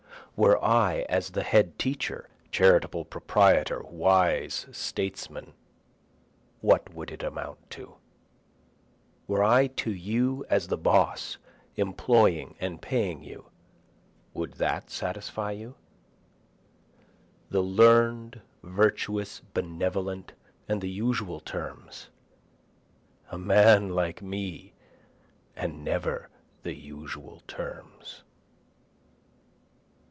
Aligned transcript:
Were 0.37 0.63
I 0.63 1.05
as 1.07 1.31
the 1.31 1.43
head 1.43 1.77
teacher, 1.77 2.27
charitable 2.51 3.05
proprietor, 3.05 3.83
wise 3.83 4.65
statesman, 4.71 5.53
what 6.61 6.91
would 6.95 7.11
it 7.11 7.21
amount 7.21 7.69
to? 7.71 7.97
Were 9.27 9.43
I 9.43 9.67
to 9.67 9.93
you 9.93 10.43
as 10.49 10.67
the 10.67 10.79
boss 10.79 11.37
employing 11.75 12.55
and 12.59 12.81
paying 12.81 13.21
you, 13.23 13.51
would 14.33 14.53
that 14.53 14.89
satisfy 14.89 15.51
you? 15.51 15.75
The 17.51 17.61
learn'd, 17.61 18.41
virtuous, 18.63 19.41
benevolent, 19.53 20.33
and 20.67 20.81
the 20.81 20.89
usual 20.89 21.39
terms, 21.41 22.09
A 23.29 23.37
man 23.37 23.89
like 23.89 24.23
me 24.23 24.73
and 25.55 25.83
never 25.83 26.29
the 26.63 26.73
usual 26.73 27.43
terms. 27.47 28.23